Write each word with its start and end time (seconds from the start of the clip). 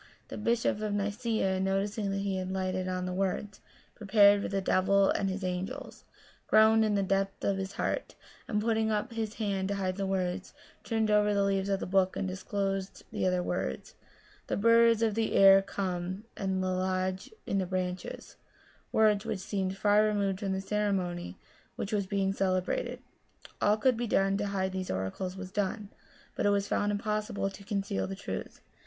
The 0.29 0.37
bishop 0.39 0.81
of 0.81 0.93
Nicaea, 0.95 1.59
noticing 1.59 2.09
that 2.09 2.21
he 2.21 2.37
had 2.37 2.51
lighted 2.51 2.87
on 2.87 3.05
the 3.05 3.13
words, 3.13 3.61
* 3.79 3.93
Prepared 3.99 4.41
for 4.41 4.47
the 4.47 4.59
devil 4.59 5.11
and 5.11 5.29
his 5.29 5.43
angels,* 5.43 6.05
groaned 6.47 6.83
in 6.83 6.95
the 6.95 7.03
depth 7.03 7.43
of 7.45 7.57
his 7.57 7.73
heart, 7.73 8.15
and 8.47 8.59
putting 8.63 8.89
up 8.89 9.11
his 9.13 9.35
hand 9.35 9.67
to 9.67 9.75
hide 9.75 9.97
the 9.97 10.07
words, 10.07 10.55
turned 10.83 11.11
over 11.11 11.35
the 11.35 11.43
leaves 11.43 11.69
of 11.69 11.79
the 11.79 11.85
book, 11.85 12.15
and 12.17 12.27
disclosed 12.27 13.03
the 13.11 13.27
other 13.27 13.43
words, 13.43 13.93
* 14.19 14.47
The 14.47 14.57
birds 14.57 15.03
of 15.03 15.13
the 15.13 15.33
air 15.35 15.61
come, 15.61 16.23
and 16.35 16.59
lodge 16.63 17.29
in 17.45 17.59
the 17.59 17.67
branches': 17.67 18.37
words 18.91 19.23
which 19.23 19.37
seemed 19.37 19.77
far 19.77 20.01
removed 20.03 20.39
from 20.39 20.53
the 20.53 20.61
ceremony 20.61 21.37
which 21.75 21.93
was 21.93 22.07
being 22.07 22.33
celebrated. 22.33 23.03
All 23.61 23.75
that 23.75 23.81
could 23.83 23.97
be 23.97 24.07
done 24.07 24.35
to 24.37 24.47
hide 24.47 24.71
these 24.71 24.89
oracles 24.89 25.37
was 25.37 25.51
done, 25.51 25.89
but 26.35 26.47
it 26.47 26.49
was 26.49 26.67
found 26.67 26.91
im 26.91 26.97
possible 26.97 27.51
to 27.51 27.63
conceal 27.63 28.07
the 28.07 28.15
truth. 28.15 28.61